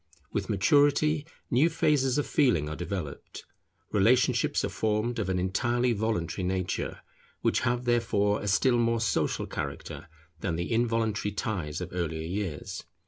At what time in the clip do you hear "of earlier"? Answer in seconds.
11.81-12.23